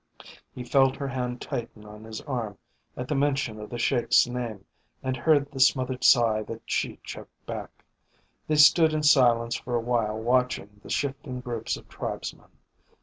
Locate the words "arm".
2.21-2.57